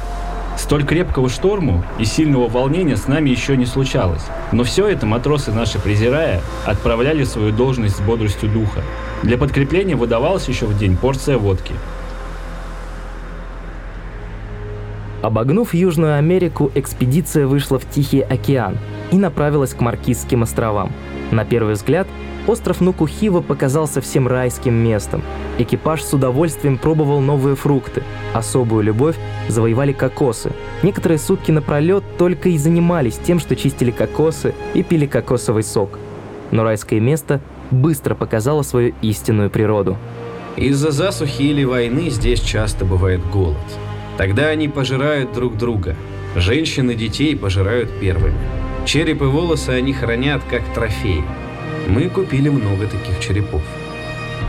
Столь 0.56 0.84
крепкого 0.84 1.28
шторму 1.28 1.82
и 1.98 2.04
сильного 2.04 2.48
волнения 2.48 2.96
с 2.96 3.08
нами 3.08 3.30
еще 3.30 3.56
не 3.56 3.66
случалось. 3.66 4.22
Но 4.52 4.62
все 4.62 4.86
это 4.86 5.04
матросы 5.04 5.50
наши 5.50 5.80
презирая 5.80 6.42
отправляли 6.64 7.24
свою 7.24 7.50
должность 7.50 7.96
с 7.96 8.00
бодростью 8.00 8.48
духа. 8.48 8.82
Для 9.24 9.36
подкрепления 9.36 9.96
выдавалась 9.96 10.46
еще 10.46 10.66
в 10.66 10.78
день 10.78 10.96
порция 10.96 11.38
водки. 11.38 11.74
Обогнув 15.22 15.72
Южную 15.72 16.16
Америку, 16.18 16.72
экспедиция 16.74 17.46
вышла 17.46 17.78
в 17.78 17.88
Тихий 17.88 18.22
океан 18.22 18.76
и 19.12 19.16
направилась 19.16 19.72
к 19.72 19.80
Маркизским 19.80 20.42
островам. 20.42 20.90
На 21.30 21.44
первый 21.44 21.74
взгляд, 21.74 22.08
остров 22.48 22.80
Нукухива 22.80 23.40
показался 23.40 24.00
всем 24.00 24.26
райским 24.26 24.74
местом. 24.74 25.22
Экипаж 25.58 26.02
с 26.02 26.12
удовольствием 26.12 26.76
пробовал 26.76 27.20
новые 27.20 27.54
фрукты. 27.54 28.02
Особую 28.34 28.82
любовь 28.82 29.14
завоевали 29.48 29.92
кокосы. 29.92 30.50
Некоторые 30.82 31.18
сутки 31.18 31.52
напролет 31.52 32.02
только 32.18 32.48
и 32.48 32.58
занимались 32.58 33.16
тем, 33.22 33.38
что 33.38 33.54
чистили 33.54 33.92
кокосы 33.92 34.54
и 34.74 34.82
пили 34.82 35.06
кокосовый 35.06 35.62
сок. 35.62 36.00
Но 36.50 36.64
райское 36.64 36.98
место 36.98 37.40
быстро 37.70 38.16
показало 38.16 38.62
свою 38.62 38.92
истинную 39.02 39.50
природу. 39.50 39.96
Из-за 40.56 40.90
засухи 40.90 41.42
или 41.42 41.62
войны 41.62 42.10
здесь 42.10 42.40
часто 42.40 42.84
бывает 42.84 43.20
голод. 43.30 43.56
Тогда 44.18 44.48
они 44.48 44.68
пожирают 44.68 45.32
друг 45.32 45.56
друга. 45.56 45.96
Женщины 46.36 46.94
детей 46.94 47.36
пожирают 47.36 47.90
первыми. 48.00 48.38
Череп 48.84 49.22
и 49.22 49.26
волосы 49.26 49.70
они 49.70 49.92
хранят 49.92 50.42
как 50.50 50.62
трофеи. 50.74 51.22
Мы 51.88 52.08
купили 52.08 52.48
много 52.48 52.86
таких 52.86 53.20
черепов. 53.20 53.62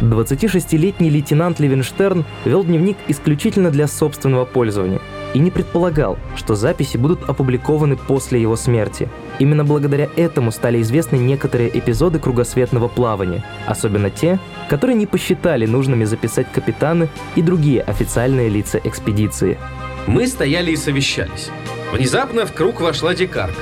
26-летний 0.01 1.10
лейтенант 1.10 1.60
Левенштерн 1.60 2.25
вел 2.46 2.63
дневник 2.63 2.98
исключительно 3.08 3.72
для 3.72 3.88
собственного 3.88 4.46
пользования 4.46 5.00
и 5.34 5.39
не 5.39 5.50
предполагал, 5.50 6.17
что 6.36 6.55
записи 6.55 6.98
будут 6.98 7.29
опубликованы 7.29 7.96
после 7.96 8.41
его 8.41 8.55
смерти. 8.55 9.10
Именно 9.39 9.63
благодаря 9.63 10.09
этому 10.15 10.51
стали 10.51 10.81
известны 10.81 11.15
некоторые 11.17 11.75
эпизоды 11.77 12.19
кругосветного 12.19 12.87
плавания, 12.87 13.43
особенно 13.65 14.09
те, 14.09 14.39
которые 14.69 14.95
не 14.95 15.07
посчитали 15.07 15.65
нужными 15.65 16.05
записать 16.05 16.51
капитаны 16.51 17.09
и 17.35 17.41
другие 17.41 17.81
официальные 17.81 18.49
лица 18.49 18.79
экспедиции. 18.83 19.57
Мы 20.05 20.27
стояли 20.27 20.71
и 20.71 20.75
совещались. 20.75 21.49
Внезапно 21.91 22.45
в 22.45 22.53
круг 22.53 22.81
вошла 22.81 23.13
дикарка. 23.13 23.55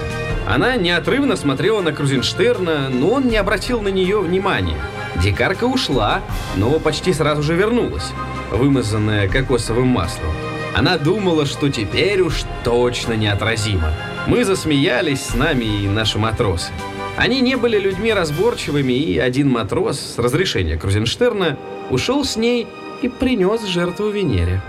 Она 0.47 0.75
неотрывно 0.75 1.35
смотрела 1.35 1.81
на 1.81 1.93
Крузенштерна, 1.93 2.89
но 2.89 3.09
он 3.09 3.27
не 3.27 3.37
обратил 3.37 3.81
на 3.81 3.89
нее 3.89 4.19
внимания. 4.19 4.77
Дикарка 5.21 5.65
ушла, 5.65 6.21
но 6.57 6.79
почти 6.79 7.13
сразу 7.13 7.43
же 7.43 7.55
вернулась, 7.55 8.11
вымазанная 8.51 9.29
кокосовым 9.29 9.87
маслом. 9.87 10.31
Она 10.73 10.97
думала, 10.97 11.45
что 11.45 11.69
теперь 11.69 12.21
уж 12.21 12.43
точно 12.63 13.13
неотразимо. 13.13 13.93
Мы 14.27 14.45
засмеялись 14.45 15.21
с 15.21 15.35
нами 15.35 15.65
и 15.65 15.87
наши 15.87 16.17
матросы. 16.17 16.71
Они 17.17 17.41
не 17.41 17.55
были 17.57 17.77
людьми 17.77 18.13
разборчивыми, 18.13 18.93
и 18.93 19.19
один 19.19 19.49
матрос 19.49 19.99
с 19.99 20.17
разрешения 20.17 20.77
Крузенштерна 20.77 21.57
ушел 21.89 22.23
с 22.23 22.37
ней 22.37 22.67
и 23.01 23.09
принес 23.09 23.65
жертву 23.65 24.09
Венере. 24.09 24.61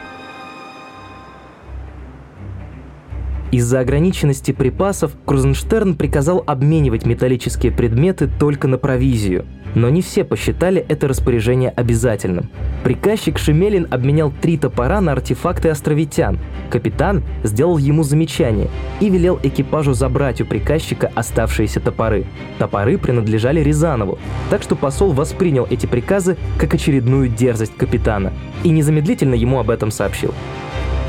Из-за 3.52 3.80
ограниченности 3.80 4.50
припасов 4.50 5.12
Крузенштерн 5.26 5.94
приказал 5.94 6.42
обменивать 6.46 7.04
металлические 7.04 7.70
предметы 7.70 8.26
только 8.26 8.66
на 8.66 8.78
провизию. 8.78 9.44
Но 9.74 9.90
не 9.90 10.00
все 10.00 10.24
посчитали 10.24 10.82
это 10.88 11.06
распоряжение 11.06 11.68
обязательным. 11.68 12.48
Приказчик 12.82 13.38
Шемелин 13.38 13.88
обменял 13.90 14.32
три 14.40 14.56
топора 14.56 15.02
на 15.02 15.12
артефакты 15.12 15.68
островитян. 15.68 16.38
Капитан 16.70 17.22
сделал 17.42 17.76
ему 17.76 18.04
замечание 18.04 18.68
и 19.00 19.10
велел 19.10 19.38
экипажу 19.42 19.92
забрать 19.92 20.40
у 20.40 20.46
приказчика 20.46 21.12
оставшиеся 21.14 21.80
топоры. 21.80 22.24
Топоры 22.58 22.96
принадлежали 22.96 23.60
Рязанову, 23.60 24.18
так 24.48 24.62
что 24.62 24.76
посол 24.76 25.12
воспринял 25.12 25.66
эти 25.68 25.84
приказы 25.84 26.38
как 26.56 26.72
очередную 26.72 27.28
дерзость 27.28 27.76
капитана 27.76 28.32
и 28.64 28.70
незамедлительно 28.70 29.34
ему 29.34 29.60
об 29.60 29.68
этом 29.68 29.90
сообщил. 29.90 30.32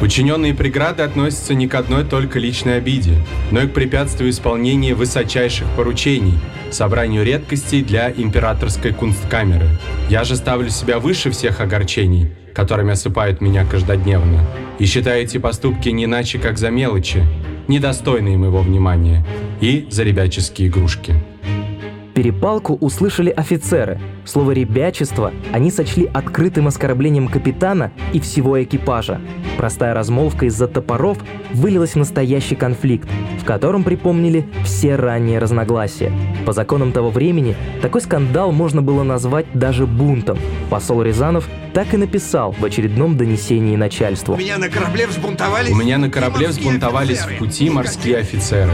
Учиненные 0.04 0.54
преграды 0.54 1.02
относятся 1.02 1.54
не 1.54 1.70
к 1.70 1.76
одной 1.76 2.04
только 2.04 2.38
личной 2.38 2.76
обиде, 2.76 3.16
но 3.52 3.62
и 3.62 3.68
к 3.68 3.74
препятствию 3.74 4.32
исполнения 4.32 4.94
высочайших 4.94 5.66
поручений, 5.78 6.38
собранию 6.72 7.24
редкостей 7.24 7.82
для 7.82 8.12
императорской 8.12 8.92
кунсткамеры. 8.92 9.70
Я 10.10 10.26
же 10.26 10.36
ставлю 10.36 10.70
себя 10.72 11.00
выше 11.00 11.32
всех 11.32 11.62
огорчений, 11.62 12.34
которыми 12.54 12.92
осыпают 12.92 13.40
меня 13.40 13.66
каждодневно, 13.66 14.46
и 14.78 14.86
считаю 14.88 15.24
эти 15.24 15.38
поступки 15.38 15.88
не 15.88 16.04
иначе, 16.04 16.38
как 16.38 16.58
за 16.58 16.70
мелочи, 16.70 17.24
недостойные 17.70 18.38
моего 18.38 18.60
внимания, 18.60 19.26
и 19.62 19.88
за 19.90 20.04
ребяческие 20.04 20.68
игрушки. 20.68 21.16
Перепалку 22.14 22.78
услышали 22.80 23.32
офицеры. 23.32 24.00
Слово 24.24 24.52
«ребячество» 24.52 25.34
они 25.52 25.72
сочли 25.72 26.10
открытым 26.14 26.68
оскорблением 26.68 27.28
капитана 27.28 27.92
и 28.14 28.20
всего 28.20 28.62
экипажа. 28.62 29.20
Простая 29.58 29.96
размолвка 29.96 30.46
из-за 30.46 30.68
топоров 30.68 31.18
вылилась 31.54 31.94
в 31.94 31.98
настоящий 31.98 32.56
конфликт, 32.56 33.10
в 33.42 33.46
котором 33.46 33.84
припомнили 33.84 34.46
все 34.64 34.96
ранние 34.96 35.40
разногласия. 35.40 36.12
По 36.46 36.54
законам 36.54 36.92
того 36.92 37.10
времени 37.10 37.56
такой 37.82 38.02
скандал 38.02 38.52
можно 38.52 38.82
было 38.82 39.04
назвать 39.04 39.46
даже 39.54 39.86
бунтом. 39.86 40.38
Посол 40.70 41.02
Рязанов 41.02 41.48
так 41.74 41.94
и 41.94 41.98
написал 41.98 42.52
в 42.52 42.64
очередном 42.64 43.18
донесении 43.18 43.76
начальству. 43.76 44.36
У 44.36 44.38
меня 44.38 44.58
на 44.58 44.70
корабле 44.70 45.08
взбунтовались... 45.08 45.72
У 45.72 45.76
меня 45.76 45.98
на 45.98 46.10
корабле 46.10 46.50
взбунтовались 46.50 47.20
в 47.20 47.38
пути 47.38 47.70
морские 47.70 48.18
офицеры. 48.18 48.72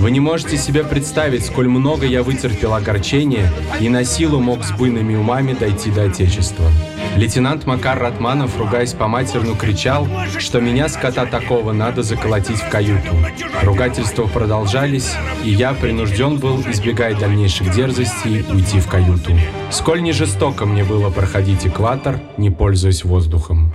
Вы 0.00 0.10
не 0.10 0.20
можете 0.20 0.56
себе 0.56 0.84
представить, 0.84 1.46
сколь 1.46 1.68
много 1.68 2.06
я 2.06 2.22
вытерпел 2.22 2.74
огорчения 2.74 3.50
и 3.80 3.88
на 3.88 4.04
силу 4.04 4.40
мог 4.40 4.64
с 4.64 4.72
буйными 4.72 5.14
умами 5.14 5.54
дойти 5.54 5.90
до 5.90 6.04
Отечества. 6.04 6.66
Лейтенант 7.16 7.64
Макар 7.64 7.98
Ратманов, 7.98 8.58
ругаясь 8.58 8.92
по 8.92 9.08
матерну, 9.08 9.56
кричал, 9.56 10.06
что 10.38 10.60
меня, 10.60 10.86
скота 10.90 11.24
такого, 11.24 11.72
надо 11.72 12.02
заколотить 12.02 12.58
в 12.58 12.68
каюту. 12.68 13.08
Ругательства 13.62 14.26
продолжались, 14.26 15.14
и 15.42 15.48
я 15.48 15.72
принужден 15.72 16.36
был, 16.36 16.60
избегая 16.60 17.18
дальнейших 17.18 17.74
дерзостей, 17.74 18.44
уйти 18.52 18.80
в 18.80 18.88
каюту. 18.88 19.32
Сколь 19.70 20.02
не 20.02 20.12
жестоко 20.12 20.66
мне 20.66 20.84
было 20.84 21.08
проходить 21.08 21.66
экватор, 21.66 22.20
не 22.36 22.50
пользуясь 22.50 23.02
воздухом. 23.02 23.72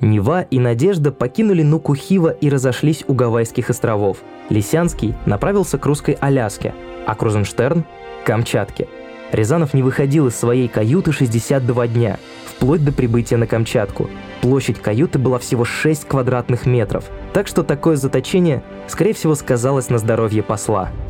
Нева 0.00 0.40
и 0.40 0.58
Надежда 0.58 1.12
покинули 1.12 1.62
Нукухива 1.62 2.30
и 2.30 2.48
разошлись 2.48 3.04
у 3.08 3.12
Гавайских 3.12 3.68
островов. 3.68 4.18
Лисянский 4.48 5.14
направился 5.26 5.76
к 5.76 5.84
русской 5.84 6.16
Аляске, 6.18 6.74
а 7.06 7.14
Крузенштерн– 7.14 7.84
Камчатке. 8.24 8.88
Рязанов 9.32 9.74
не 9.74 9.82
выходил 9.82 10.26
из 10.26 10.36
своей 10.36 10.68
каюты 10.68 11.12
62 11.12 11.86
дня, 11.88 12.18
вплоть 12.46 12.84
до 12.84 12.92
прибытия 12.92 13.36
на 13.36 13.46
Камчатку. 13.46 14.08
Площадь 14.40 14.80
каюты 14.80 15.18
была 15.18 15.38
всего 15.38 15.64
6 15.64 16.06
квадратных 16.06 16.66
метров, 16.66 17.04
так 17.32 17.46
что 17.46 17.62
такое 17.62 17.96
заточение, 17.96 18.62
скорее 18.88 19.14
всего, 19.14 19.34
сказалось 19.34 19.90
на 19.90 19.98
здоровье 19.98 20.42
посла– 20.42 20.90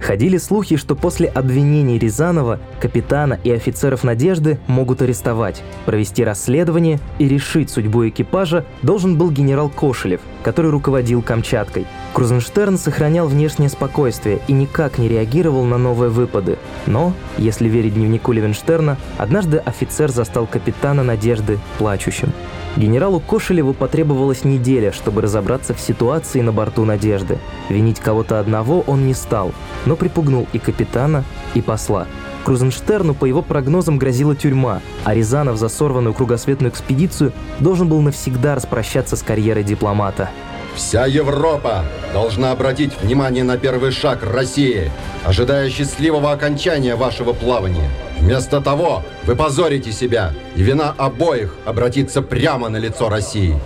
Ходили 0.00 0.38
слухи, 0.38 0.76
что 0.76 0.94
после 0.94 1.28
обвинений 1.28 1.98
Рязанова 1.98 2.60
капитана 2.80 3.38
и 3.44 3.50
офицеров 3.50 4.04
«Надежды» 4.04 4.58
могут 4.66 5.02
арестовать. 5.02 5.62
Провести 5.86 6.24
расследование 6.24 7.00
и 7.18 7.28
решить 7.28 7.70
судьбу 7.70 8.08
экипажа 8.08 8.64
должен 8.82 9.18
был 9.18 9.30
генерал 9.30 9.68
Кошелев, 9.68 10.20
который 10.42 10.70
руководил 10.70 11.20
Камчаткой. 11.22 11.86
Крузенштерн 12.14 12.78
сохранял 12.78 13.26
внешнее 13.26 13.68
спокойствие 13.68 14.40
и 14.48 14.52
никак 14.52 14.98
не 14.98 15.08
реагировал 15.08 15.64
на 15.64 15.78
новые 15.78 16.10
выпады. 16.10 16.58
Но, 16.86 17.12
если 17.36 17.68
верить 17.68 17.94
дневнику 17.94 18.32
Левенштерна, 18.32 18.96
однажды 19.18 19.58
офицер 19.58 20.10
застал 20.10 20.46
капитана 20.46 21.02
«Надежды» 21.02 21.58
плачущим. 21.78 22.32
Генералу 22.78 23.18
Кошелеву 23.18 23.74
потребовалась 23.74 24.44
неделя, 24.44 24.92
чтобы 24.92 25.20
разобраться 25.20 25.74
в 25.74 25.80
ситуации 25.80 26.42
на 26.42 26.52
борту 26.52 26.84
«Надежды». 26.84 27.38
Винить 27.68 27.98
кого-то 27.98 28.38
одного 28.38 28.82
он 28.82 29.04
не 29.04 29.14
стал, 29.14 29.52
но 29.84 29.96
припугнул 29.96 30.46
и 30.52 30.60
капитана, 30.60 31.24
и 31.54 31.60
посла. 31.60 32.06
Крузенштерну, 32.44 33.14
по 33.14 33.24
его 33.24 33.42
прогнозам, 33.42 33.98
грозила 33.98 34.36
тюрьма, 34.36 34.80
а 35.02 35.12
Рязанов 35.12 35.58
за 35.58 35.68
сорванную 35.68 36.14
кругосветную 36.14 36.70
экспедицию 36.70 37.32
должен 37.58 37.88
был 37.88 38.00
навсегда 38.00 38.54
распрощаться 38.54 39.16
с 39.16 39.22
карьерой 39.24 39.64
дипломата. 39.64 40.30
Вся 40.78 41.06
Европа 41.06 41.84
должна 42.12 42.52
обратить 42.52 42.92
внимание 43.02 43.42
на 43.42 43.58
первый 43.58 43.90
шаг 43.90 44.20
России, 44.22 44.92
ожидая 45.24 45.68
счастливого 45.70 46.30
окончания 46.30 46.94
вашего 46.94 47.32
плавания. 47.32 47.90
Вместо 48.20 48.60
того 48.60 49.02
вы 49.24 49.34
позорите 49.34 49.90
себя, 49.90 50.32
и 50.54 50.62
вина 50.62 50.94
обоих 50.96 51.56
обратится 51.66 52.22
прямо 52.22 52.68
на 52.68 52.76
лицо 52.76 53.08
России. 53.08 53.58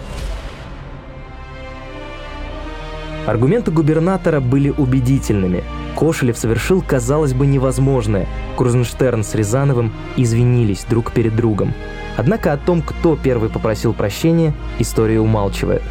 Аргументы 3.26 3.70
губернатора 3.70 4.40
были 4.40 4.70
убедительными. 4.70 5.62
Кошелев 5.94 6.38
совершил, 6.38 6.80
казалось 6.80 7.34
бы, 7.34 7.46
невозможное. 7.46 8.26
Крузенштерн 8.56 9.22
с 9.22 9.34
Рязановым 9.34 9.92
извинились 10.16 10.86
друг 10.88 11.12
перед 11.12 11.36
другом. 11.36 11.74
Однако 12.16 12.54
о 12.54 12.56
том, 12.56 12.80
кто 12.80 13.16
первый 13.16 13.50
попросил 13.50 13.92
прощения, 13.92 14.54
история 14.78 15.20
умалчивает. 15.20 15.82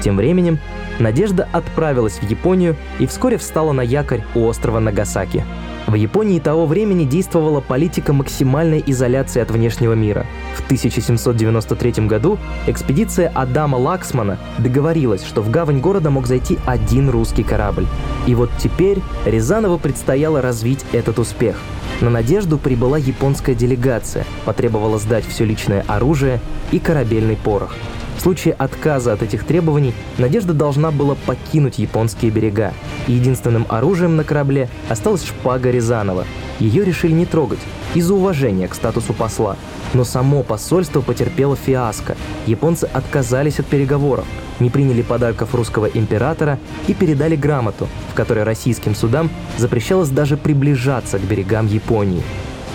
Тем 0.00 0.16
временем 0.16 0.58
Надежда 0.98 1.48
отправилась 1.52 2.18
в 2.18 2.28
Японию 2.28 2.76
и 2.98 3.06
вскоре 3.06 3.38
встала 3.38 3.72
на 3.72 3.82
якорь 3.82 4.24
у 4.34 4.46
острова 4.46 4.80
Нагасаки– 4.80 5.44
в 5.88 5.94
Японии 5.94 6.38
того 6.38 6.66
времени 6.66 7.04
действовала 7.04 7.62
политика 7.62 8.12
максимальной 8.12 8.84
изоляции 8.86 9.40
от 9.40 9.50
внешнего 9.50 9.94
мира. 9.94 10.26
В 10.54 10.62
1793 10.66 12.06
году 12.06 12.38
экспедиция 12.66 13.32
Адама 13.34 13.76
Лаксмана 13.76 14.36
договорилась, 14.58 15.24
что 15.24 15.40
в 15.40 15.50
гавань 15.50 15.80
города 15.80 16.10
мог 16.10 16.26
зайти 16.26 16.58
один 16.66 17.08
русский 17.08 17.42
корабль. 17.42 17.86
И 18.26 18.34
вот 18.34 18.50
теперь 18.58 18.98
Рязанову 19.24 19.78
предстояло 19.78 20.42
развить 20.42 20.84
этот 20.92 21.18
успех. 21.18 21.56
На 22.02 22.10
«Надежду» 22.10 22.58
прибыла 22.58 22.98
японская 22.98 23.54
делегация, 23.54 24.26
потребовала 24.44 24.98
сдать 24.98 25.26
все 25.26 25.46
личное 25.46 25.86
оружие 25.88 26.38
и 26.70 26.78
корабельный 26.80 27.36
порох– 27.36 27.74
в 28.18 28.20
случае 28.20 28.54
отказа 28.54 29.12
от 29.12 29.22
этих 29.22 29.44
требований 29.44 29.94
Надежда 30.18 30.52
должна 30.52 30.90
была 30.90 31.14
покинуть 31.14 31.78
японские 31.78 32.32
берега. 32.32 32.74
Единственным 33.06 33.64
оружием 33.68 34.16
на 34.16 34.24
корабле 34.24 34.68
осталась 34.88 35.24
шпага 35.24 35.70
Рязанова. 35.70 36.24
Ее 36.58 36.84
решили 36.84 37.12
не 37.12 37.26
трогать 37.26 37.60
из-за 37.94 38.14
уважения 38.14 38.66
к 38.66 38.74
статусу 38.74 39.14
посла. 39.14 39.56
Но 39.94 40.02
само 40.02 40.42
посольство 40.42 41.00
потерпело 41.00 41.54
фиаско. 41.54 42.16
Японцы 42.46 42.84
отказались 42.92 43.60
от 43.60 43.66
переговоров, 43.66 44.26
не 44.58 44.68
приняли 44.68 45.02
подарков 45.02 45.54
русского 45.54 45.86
императора 45.86 46.58
и 46.88 46.94
передали 46.94 47.36
грамоту, 47.36 47.86
в 48.10 48.14
которой 48.14 48.42
российским 48.42 48.96
судам 48.96 49.30
запрещалось 49.56 50.08
даже 50.08 50.36
приближаться 50.36 51.18
к 51.18 51.22
берегам 51.22 51.68
Японии. 51.68 52.22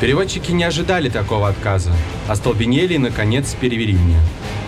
Переводчики 0.03 0.51
не 0.51 0.65
ожидали 0.65 1.07
такого 1.07 1.47
отказа, 1.47 1.93
остолбенели 2.27 2.95
и, 2.95 2.97
наконец, 2.97 3.55
перевели 3.57 3.93
мне. 3.93 4.19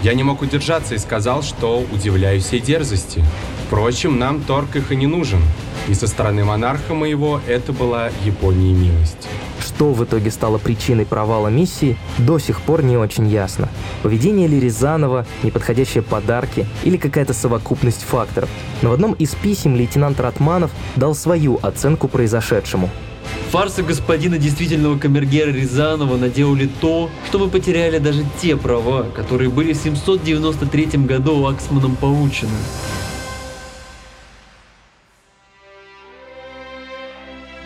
Я 0.02 0.14
не 0.14 0.24
мог 0.24 0.42
удержаться 0.42 0.96
и 0.96 0.98
сказал, 0.98 1.44
что 1.44 1.84
удивляюсь 1.92 2.46
всей 2.46 2.62
дерзости. 2.62 3.22
Впрочем, 3.68 4.18
нам 4.18 4.40
торг 4.40 4.78
их 4.78 4.94
и 4.94 4.96
не 4.96 5.08
нужен. 5.08 5.42
И 5.90 5.94
со 5.94 6.08
стороны 6.08 6.46
монарха 6.46 6.94
моего 6.94 7.42
это 7.48 7.74
была 7.74 8.12
Японии 8.24 8.74
милость. 8.74 9.28
Что 9.60 9.92
в 9.92 10.06
итоге 10.06 10.32
стало 10.32 10.58
причиной 10.58 11.06
провала 11.06 11.50
миссии, 11.50 11.98
до 12.18 12.40
сих 12.40 12.62
пор 12.62 12.82
не 12.82 12.96
очень 12.96 13.28
ясно. 13.28 13.68
Поведение 14.04 14.48
ли 14.48 14.58
Рязанова, 14.62 15.26
неподходящие 15.44 16.02
подарки 16.02 16.66
или 16.86 16.96
какая-то 16.96 17.34
совокупность 17.34 18.04
факторов. 18.04 18.50
Но 18.82 18.92
в 18.92 18.94
одном 18.94 19.12
из 19.12 19.36
писем 19.36 19.76
лейтенант 19.76 20.18
Ратманов 20.22 20.72
дал 20.96 21.14
свою 21.14 21.60
оценку 21.62 22.08
произошедшему– 22.08 22.90
Фарсы 23.52 23.84
господина 23.84 24.38
действительного 24.38 24.98
камергера 24.98 25.52
Рязанова 25.52 26.18
наделали 26.18 26.70
то, 26.82 27.10
что 27.28 27.40
вы 27.40 27.50
потеряли 27.50 28.00
даже 28.00 28.26
те 28.42 28.58
права, 28.58 29.04
которые 29.04 29.50
были 29.50 29.74
в 29.74 29.78
793 29.78 31.06
году 31.06 31.46
Аксманом 31.46 31.96
получены.– 31.96 32.52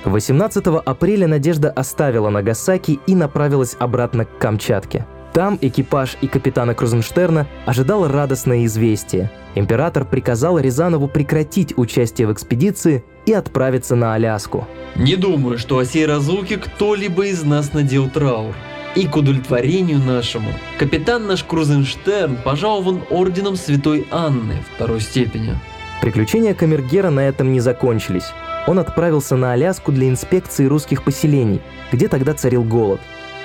18 0.09 0.65
апреля 0.85 1.27
Надежда 1.27 1.71
оставила 1.71 2.29
Нагасаки 2.29 2.99
и 3.05 3.15
направилась 3.15 3.75
обратно 3.79 4.25
к 4.25 4.37
Камчатке. 4.37 5.05
Там 5.33 5.57
экипаж 5.61 6.17
и 6.21 6.27
капитана 6.27 6.73
Крузенштерна 6.73 7.47
ожидал 7.65 8.07
радостное 8.07 8.65
известие. 8.65 9.31
Император 9.55 10.05
приказал 10.05 10.57
Рязанову 10.57 11.07
прекратить 11.07 11.77
участие 11.77 12.27
в 12.27 12.33
экспедиции 12.33 13.03
и 13.29 13.33
отправиться 13.33 13.95
на 13.95 14.15
Аляску. 14.15 14.67
Не 14.95 15.15
думаю, 15.15 15.59
что 15.59 15.77
о 15.77 15.85
сей 15.85 16.07
разлуке 16.07 16.57
кто-либо 16.57 17.27
из 17.27 17.43
нас 17.43 17.73
надел 17.73 18.09
траур. 18.09 18.55
И 18.95 19.05
к 19.05 19.15
удовлетворению 19.15 19.99
нашему, 19.99 20.49
капитан 20.79 21.27
наш 21.27 21.43
Крузенштерн 21.43 22.37
пожалован 22.43 23.01
орденом 23.11 23.55
Святой 23.55 24.07
Анны 24.09 24.55
второй 24.75 24.99
степени. 24.99 25.55
Приключения 26.01 26.55
Камергера 26.55 27.11
на 27.11 27.19
этом 27.19 27.53
не 27.53 27.59
закончились. 27.59 28.31
Он 28.65 28.79
отправился 28.79 29.35
на 29.35 29.53
Аляску 29.53 29.91
для 29.91 30.09
инспекции 30.09 30.65
русских 30.65 31.03
поселений, 31.03 31.61
где 31.91 32.07
тогда 32.07 32.33
царил 32.33 32.63
голод. 32.63 32.99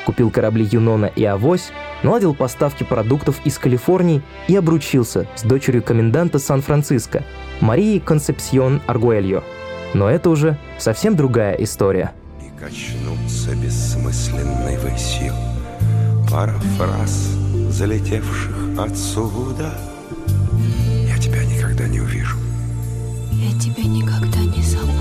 Купил 0.06 0.30
корабли 0.30 0.66
Юнона 0.70 1.10
и 1.14 1.24
Авось, 1.24 1.72
наладил 2.02 2.34
поставки 2.34 2.84
продуктов 2.84 3.36
из 3.44 3.58
Калифорнии 3.58 4.22
и 4.48 4.56
обручился 4.56 5.26
с 5.34 5.42
дочерью 5.42 5.82
коменданта 5.82 6.38
Сан-Франциско, 6.38 7.22
Марией 7.60 8.00
Концепсион 8.00 8.80
Аргуэльо– 8.86 9.44
но 9.94 10.10
это 10.10 10.28
уже 10.28 10.58
совсем 10.78 11.16
другая 11.16 11.54
история. 11.54 12.12
И 12.40 12.50
качнуться 12.60 13.54
бессмысленной 13.54 14.76
высью 14.78 15.32
Пара 16.30 16.54
фраз, 16.76 17.30
залетевших 17.70 18.78
отсюда 18.78 19.72
Я 21.08 21.16
тебя 21.18 21.44
никогда 21.44 21.86
не 21.86 22.00
увижу 22.00 22.36
Я 23.30 23.58
тебя 23.58 23.84
никогда 23.84 24.40
не 24.40 24.62
забуду 24.62 24.94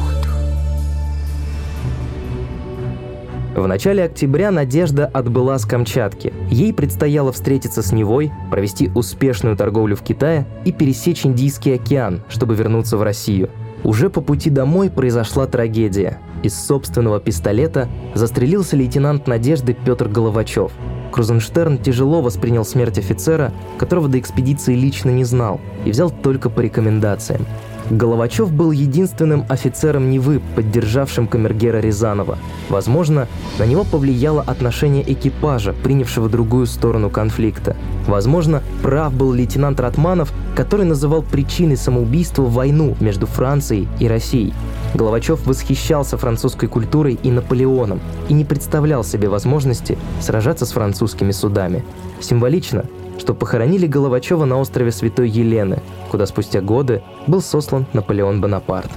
В 3.55 3.67
начале 3.67 4.03
октября 4.03 4.51
Надежда 4.51 5.05
отбыла 5.05 5.57
с 5.57 5.65
Камчатки. 5.65 6.33
Ей 6.49 6.73
предстояло 6.73 7.31
встретиться 7.31 7.83
с 7.83 7.91
Невой, 7.91 8.31
провести 8.49 8.89
успешную 8.95 9.55
торговлю 9.55 9.95
в 9.95 10.01
Китае 10.01 10.45
и 10.65 10.71
пересечь 10.71 11.25
Индийский 11.25 11.73
океан, 11.73 12.23
чтобы 12.29 12.55
вернуться 12.55 12.97
в 12.97 13.03
Россию– 13.03 13.49
уже 13.83 14.09
по 14.09 14.21
пути 14.21 14.49
домой 14.49 14.89
произошла 14.89 15.47
трагедия. 15.47 16.19
Из 16.41 16.55
собственного 16.55 17.19
пистолета 17.19 17.87
застрелился 18.15 18.75
лейтенант 18.75 19.27
Надежды 19.27 19.73
Петр 19.73 20.07
Головачев. 20.07 20.71
Крузенштерн 21.11 21.77
тяжело 21.77 22.21
воспринял 22.21 22.65
смерть 22.65 22.97
офицера, 22.97 23.53
которого 23.77 24.07
до 24.07 24.19
экспедиции 24.19 24.75
лично 24.75 25.11
не 25.11 25.23
знал, 25.23 25.61
и 25.85 25.91
взял 25.91 26.09
только 26.09 26.49
по 26.49 26.59
рекомендациям. 26.59 27.45
Головачев 27.93 28.51
был 28.51 28.71
единственным 28.71 29.45
офицером 29.49 30.09
Невы, 30.09 30.41
поддержавшим 30.55 31.27
камергера 31.27 31.77
Рязанова. 31.77 32.39
Возможно, 32.69 33.27
на 33.59 33.65
него 33.65 33.83
повлияло 33.83 34.41
отношение 34.41 35.03
экипажа, 35.11 35.73
принявшего 35.83 36.27
другую 36.27 36.65
сторону 36.65 37.11
конфликта. 37.11 37.75
Возможно, 38.07 38.63
прав 38.81 39.13
был 39.13 39.31
лейтенант 39.31 39.79
Ратманов, 39.79 40.33
который 40.55 40.87
называл 40.87 41.21
причиной 41.21 41.77
самоубийства 41.77 42.43
войну 42.43 42.95
между 42.99 43.27
Францией 43.27 43.87
и 43.99 44.07
Россией. 44.07 44.55
Головачев 44.95 45.45
восхищался 45.45 46.17
французской 46.17 46.67
культурой 46.67 47.19
и 47.21 47.29
Наполеоном 47.29 47.99
и 48.27 48.33
не 48.33 48.43
представлял 48.43 49.03
себе 49.03 49.29
возможности 49.29 49.99
сражаться 50.19 50.65
с 50.65 50.71
французскими 50.71 51.31
судами. 51.31 51.83
Символично, 52.19 52.85
что 53.19 53.33
похоронили 53.33 53.87
Головачева 53.87 54.45
на 54.45 54.59
острове 54.59 54.91
Святой 54.91 55.29
Елены, 55.29 55.81
куда 56.09 56.25
спустя 56.25 56.61
годы 56.61 57.01
был 57.27 57.41
сослан 57.41 57.85
Наполеон 57.93 58.41
Бонапарт. 58.41 58.89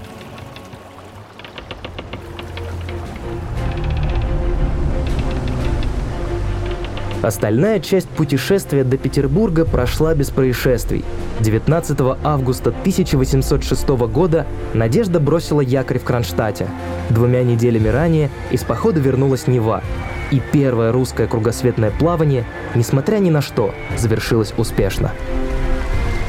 Остальная 7.27 7.81
часть 7.81 8.09
путешествия 8.09 8.85
до 8.85 8.99
Петербурга 8.99 9.65
прошла 9.65 10.15
без 10.15 10.31
происшествий. 10.31 11.05
19 11.41 11.99
августа 12.23 12.71
1806 12.71 13.89
года 13.89 14.47
Надежда 14.75 15.19
бросила 15.19 15.61
якорь 15.61 15.99
в 15.99 16.05
Кронштадте. 16.05 16.69
Двумя 17.11 17.43
неделями 17.43 17.89
ранее 17.89 18.31
из 18.53 18.63
похода 18.63 19.01
вернулась 19.01 19.49
Нева. 19.49 19.83
И 20.31 20.41
первое 20.53 20.93
русское 20.93 21.27
кругосветное 21.27 21.91
плавание, 21.91 22.45
несмотря 22.77 23.17
ни 23.17 23.31
на 23.31 23.43
что, 23.43 23.75
завершилось 23.99 24.55
успешно. 24.57 25.11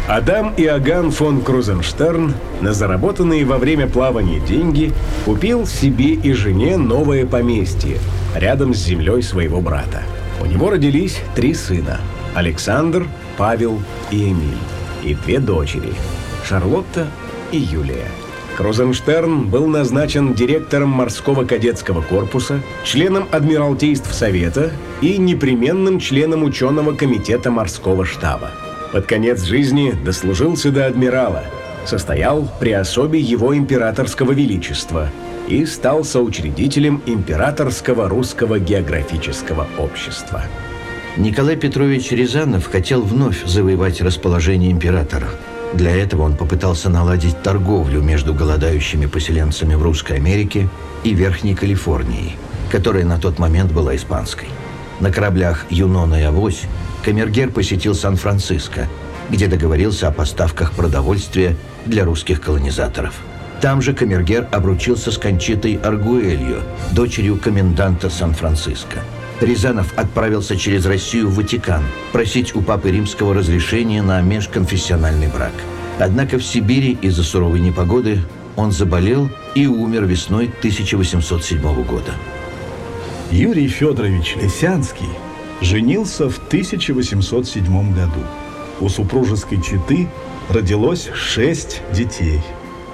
Адам 0.08 0.52
Иоганн 0.58 1.12
фон 1.12 1.42
Крузенштерн 1.42 2.34
на 2.62 2.74
заработанные 2.74 3.46
во 3.46 3.60
время 3.60 3.86
плавания 3.86 4.40
деньги 4.40 4.94
купил 5.26 5.68
себе 5.68 6.16
и 6.16 6.34
жене 6.34 6.76
новое 6.78 7.28
поместье 7.28 8.00
рядом 8.34 8.74
с 8.74 8.78
землей 8.78 9.22
своего 9.22 9.62
брата. 9.62 10.02
У 10.41 10.45
него 10.45 10.69
родились 10.69 11.19
три 11.36 11.54
сына– 11.54 12.00
Александр, 12.36 13.08
Павел 13.38 13.82
и 14.12 14.30
Эмиль, 14.30 14.58
и 15.04 15.15
две 15.15 15.39
дочери– 15.39 15.93
Шарлотта 16.45 17.08
и 17.52 17.58
Юлия. 17.58 18.08
Крузенштерн 18.58 19.47
был 19.47 19.67
назначен 19.67 20.34
директором 20.34 20.89
морского 20.89 21.45
кадетского 21.45 22.02
корпуса, 22.02 22.62
членом 22.84 23.28
Адмиралтейств 23.32 24.13
Совета 24.13 24.71
и 25.02 25.17
непременным 25.17 26.00
членом 26.00 26.43
ученого 26.43 26.93
комитета 26.93 27.52
морского 27.52 28.06
штаба. 28.06 28.50
Под 28.91 29.06
конец 29.06 29.43
жизни 29.43 29.93
дослужился 30.04 30.71
до 30.71 30.88
адмирала, 30.88 31.43
состоял 31.86 32.50
при 32.60 32.71
особе 32.71 33.19
его 33.19 33.56
императорского 33.56 34.32
величества 34.32 35.10
и 35.48 35.66
стал 35.66 36.04
соучредителем 36.04 37.02
Императорского 37.06 38.10
русского 38.10 38.60
географического 38.60 39.68
общества. 39.78 40.44
Николай 41.16 41.56
Петрович 41.56 42.12
Рязанов 42.12 42.68
хотел 42.68 43.02
вновь 43.02 43.46
завоевать 43.46 44.02
расположение 44.02 44.72
императора. 44.72 45.28
Для 45.74 45.96
этого 45.96 46.24
он 46.24 46.36
попытался 46.36 46.90
наладить 46.90 47.42
торговлю 47.42 48.02
между 48.02 48.34
голодающими 48.34 49.06
поселенцами 49.06 49.74
в 49.74 49.82
Русской 49.82 50.18
Америке 50.18 50.70
и 51.04 51.14
Верхней 51.14 51.56
Калифорнией, 51.56 52.36
которая 52.72 53.04
на 53.04 53.18
тот 53.18 53.40
момент 53.40 53.72
была 53.72 53.96
испанской. 53.96 54.48
На 55.00 55.12
кораблях 55.12 55.66
«Юнона» 55.70 56.22
и 56.22 56.24
«Авось» 56.24 56.62
Камергер 57.04 57.52
посетил 57.52 57.96
Сан-Франциско, 57.96 58.88
где 59.30 59.48
договорился 59.48 60.08
о 60.08 60.12
поставках 60.12 60.74
продовольствия 60.74 61.56
для 61.86 62.06
русских 62.06 62.42
колонизаторов. 62.42 63.16
Там 63.62 63.82
же 63.82 63.93
Камергер 63.93 64.48
обручился 64.52 65.12
с 65.12 65.17
Кончитой 65.17 65.80
Аргуэлью, 65.84 66.62
дочерью 66.91 67.38
коменданта 67.38 68.10
Сан-Франциско. 68.10 69.00
Рязанов 69.41 69.93
отправился 69.98 70.56
через 70.56 70.86
Россию 70.86 71.30
в 71.30 71.36
Ватикан 71.36 71.84
просить 72.12 72.56
у 72.56 72.62
Папы 72.62 72.91
Римского 72.91 73.34
разрешения 73.34 74.02
на 74.02 74.22
межконфессиональный 74.22 75.28
брак. 75.28 75.54
Однако 76.00 76.38
в 76.38 76.43
Сибири 76.43 76.98
из-за 77.02 77.24
суровой 77.24 77.60
непогоды 77.60 78.20
он 78.56 78.72
заболел 78.72 79.30
и 79.56 79.65
умер 79.65 80.06
весной 80.06 80.46
1807 80.60 81.62
года. 81.84 82.13
Юрий 83.32 83.67
Федорович 83.67 84.36
Лисянский 84.41 85.10
женился 85.62 86.30
в 86.30 86.38
1807 86.38 87.93
году. 87.93 88.22
У 88.80 88.89
супружеской 88.89 89.62
четы 89.62 90.08
родилось 90.50 91.10
шесть 91.13 91.82
детей. 91.91 92.41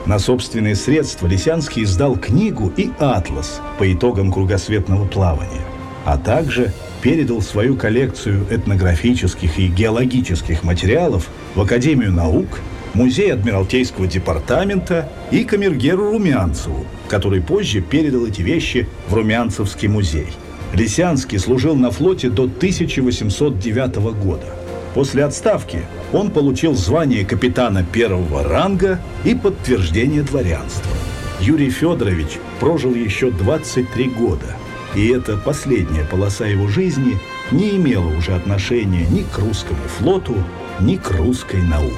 На 0.05 0.19
собственные 0.19 0.75
средства 0.75 1.27
Лисянский 1.27 1.83
издал 1.83 2.17
книгу 2.17 2.73
и 2.75 2.91
атлас 2.99 3.61
по 3.79 3.91
итогам 3.91 4.33
кругосветного 4.33 5.07
плавания, 5.07 5.61
а 6.03 6.17
также 6.17 6.73
передал 7.01 7.41
свою 7.41 7.77
коллекцию 7.77 8.45
этнографических 8.49 9.57
и 9.59 9.67
геологических 9.67 10.63
материалов 10.63 11.29
в 11.55 11.61
Академию 11.61 12.11
наук, 12.11 12.59
Музей 12.93 13.33
Адмиралтейского 13.33 14.05
департамента 14.05 15.09
и 15.31 15.45
камергеру 15.45 16.11
Румянцеву, 16.11 16.85
который 17.07 17.41
позже 17.41 17.81
передал 17.81 18.25
эти 18.25 18.41
вещи 18.41 18.87
в 19.07 19.13
Румянцевский 19.13 19.87
музей. 19.87 20.27
Лисянский 20.73 21.39
служил 21.39 21.75
на 21.75 21.91
флоте 21.91 22.29
до 22.29 22.43
1809 22.43 23.95
года. 24.21 24.45
После 24.93 25.25
отставки 25.25 25.83
он 26.11 26.29
получил 26.29 26.75
звание 26.75 27.25
капитана 27.25 27.83
первого 27.83 28.43
ранга 28.43 28.99
и 29.23 29.33
подтверждение 29.33 30.21
дворянства. 30.21 30.91
Юрий 31.39 31.71
Федорович 31.71 32.39
прожил 32.59 32.93
еще 32.93 33.31
23 33.31 34.09
года, 34.09 34.55
и 34.95 35.07
эта 35.09 35.35
последняя 35.35 36.05
полоса 36.05 36.45
его 36.45 36.67
жизни 36.67 37.17
не 37.51 37.71
имела 37.71 38.07
уже 38.15 38.33
отношения 38.33 39.05
ни 39.07 39.23
к 39.23 39.39
русскому 39.39 39.81
флоту, 39.97 40.35
ни 40.79 40.95
к 40.95 41.09
русской 41.11 41.61
науке. 41.61 41.97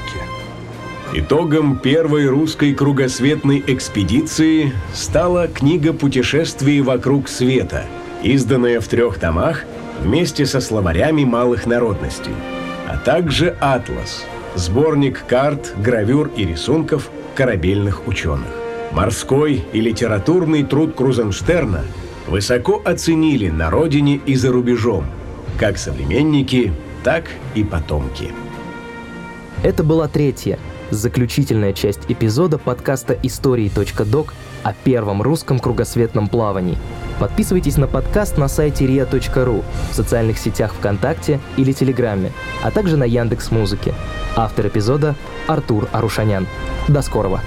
Итогом 1.14 1.78
первой 1.78 2.28
русской 2.28 2.74
кругосветной 2.74 3.64
экспедиции 3.68 4.74
стала 4.94 5.48
книга 5.48 5.94
«Путешествие 5.94 6.82
вокруг 6.82 7.30
света», 7.30 7.86
изданная 8.24 8.82
в 8.82 8.88
трех 8.88 9.20
томах 9.20 9.64
вместе 10.02 10.46
со 10.46 10.60
словарями 10.60 11.24
малых 11.24 11.66
народностей, 11.68 12.34
а 12.88 12.98
также 12.98 13.56
«Атлас»– 13.60 14.26
сборник 14.56 15.26
карт, 15.28 15.74
гравюр 15.78 16.32
и 16.36 16.46
рисунков 16.46 17.10
корабельных 17.36 18.08
ученых. 18.08 18.48
Морской 18.92 19.64
и 19.74 19.82
литературный 19.82 20.64
труд 20.64 20.96
Крузенштерна 20.96 21.84
высоко 22.28 22.82
оценили 22.84 23.50
на 23.50 23.70
родине 23.70 24.22
и 24.26 24.36
за 24.36 24.52
рубежом, 24.52 25.06
как 25.60 25.78
современники, 25.78 26.72
так 27.04 27.26
и 27.56 27.64
потомки. 27.64 28.32
Это 29.64 29.84
была 29.84 30.08
третья, 30.08 30.60
заключительная 30.92 31.74
часть 31.74 32.02
эпизода 32.08 32.58
подкаста 32.58 33.18
«Истории.док» 33.24 34.34
о 34.66 34.74
первом 34.74 35.22
русском 35.22 35.60
кругосветном 35.60 36.28
плавании. 36.28 36.76
Подписывайтесь 37.20 37.78
на 37.78 37.86
подкаст 37.86 38.40
на 38.40 38.48
сайте 38.48 38.86
ria.ru, 38.86 39.64
в 39.92 39.96
социальных 39.96 40.40
сетях 40.40 40.74
ВКонтакте 40.74 41.40
или 41.56 41.72
Телеграме, 41.72 42.32
а 42.64 42.72
также 42.72 42.98
на 42.98 43.04
Яндекс 43.04 43.52
Музыке. 43.52 43.94
Автор 44.36 44.66
эпизода– 44.68 45.16
Артур 45.48 45.88
Арушанян. 45.92 46.48
До 46.88 47.04
скорого! 47.04 47.42